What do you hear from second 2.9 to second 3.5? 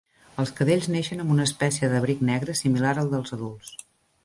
al dels